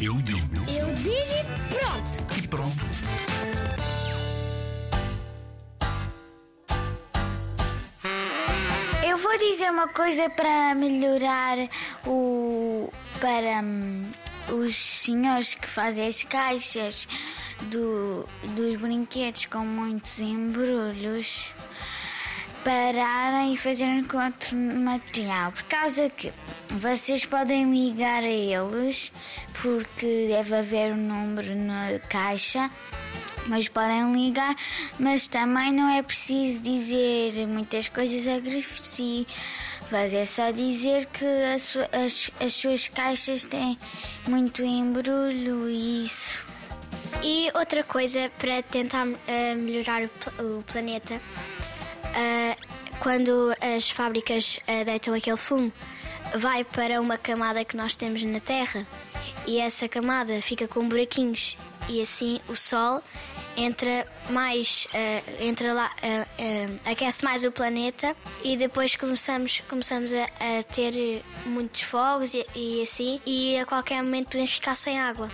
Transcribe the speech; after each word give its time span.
Eu 0.00 0.14
digo 0.22 0.56
Eu 0.68 0.94
digo 0.96 1.16
e 1.16 1.74
pronto. 1.74 2.38
e 2.38 2.48
pronto. 2.48 2.84
Eu 9.08 9.16
vou 9.18 9.38
dizer 9.38 9.70
uma 9.70 9.88
coisa 9.88 10.28
para 10.30 10.74
melhorar 10.74 11.58
o. 12.06 12.90
para 13.20 13.62
hum, 13.62 14.10
os 14.48 14.76
senhores 14.76 15.54
que 15.54 15.66
fazem 15.66 16.06
as 16.06 16.22
caixas 16.22 17.08
do, 17.62 18.28
dos 18.54 18.80
brinquedos 18.80 19.46
com 19.46 19.60
muitos 19.60 20.20
embrulhos 20.20 21.54
pararem 22.70 23.52
e 23.52 23.56
fazerem 23.56 24.02
com 24.02 24.18
outro 24.18 24.56
material. 24.56 25.52
Por 25.52 25.62
causa 25.64 26.10
que 26.10 26.32
vocês 26.70 27.24
podem 27.24 27.70
ligar 27.70 28.24
a 28.24 28.26
eles, 28.26 29.12
porque 29.62 30.26
deve 30.28 30.56
haver 30.56 30.92
um 30.92 30.96
número 30.96 31.54
na 31.54 32.00
caixa 32.08 32.68
mas 33.48 33.68
podem 33.68 34.12
ligar, 34.12 34.56
mas 34.98 35.28
também 35.28 35.70
não 35.72 35.88
é 35.88 36.02
preciso 36.02 36.60
dizer 36.60 37.46
muitas 37.46 37.88
coisas 37.88 38.26
agressivas. 38.26 39.26
É 40.12 40.24
só 40.24 40.50
dizer 40.50 41.06
que 41.06 41.24
a 41.24 41.56
su- 41.56 41.78
as, 41.92 42.28
as 42.44 42.52
suas 42.52 42.88
caixas 42.88 43.44
têm 43.44 43.78
muito 44.26 44.64
embrulho 44.64 45.70
e 45.70 46.04
isso. 46.06 46.44
E 47.22 47.48
outra 47.54 47.84
coisa 47.84 48.28
para 48.36 48.60
tentar 48.64 49.06
eh, 49.28 49.54
melhorar 49.54 50.02
o, 50.02 50.08
pla- 50.08 50.32
o 50.42 50.62
planeta, 50.64 51.20
eh, 52.16 52.56
quando 53.00 53.54
as 53.60 53.90
fábricas 53.90 54.58
eh, 54.66 54.84
deitam 54.84 55.14
aquele 55.14 55.36
fumo, 55.36 55.72
vai 56.34 56.64
para 56.64 57.00
uma 57.00 57.18
camada 57.18 57.64
que 57.64 57.76
nós 57.76 57.94
temos 57.94 58.22
na 58.24 58.40
Terra. 58.40 58.86
E 59.46 59.60
essa 59.60 59.88
camada 59.88 60.40
fica 60.42 60.66
com 60.66 60.88
buraquinhos. 60.88 61.56
E 61.88 62.02
assim 62.02 62.40
o 62.48 62.56
Sol 62.56 63.00
entra 63.56 64.06
mais, 64.28 64.86
eh, 64.92 65.22
entra 65.40 65.72
lá, 65.72 65.90
eh, 66.02 66.26
eh, 66.38 66.68
aquece 66.84 67.24
mais 67.24 67.44
o 67.44 67.50
planeta. 67.50 68.14
E 68.44 68.56
depois 68.56 68.96
começamos, 68.96 69.62
começamos 69.68 70.12
a, 70.12 70.24
a 70.24 70.62
ter 70.62 71.22
muitos 71.46 71.82
fogos 71.82 72.34
e, 72.34 72.46
e 72.54 72.82
assim. 72.82 73.20
E 73.24 73.58
a 73.58 73.64
qualquer 73.66 74.02
momento 74.02 74.26
podemos 74.26 74.52
ficar 74.52 74.74
sem 74.76 74.98
água. 74.98 75.30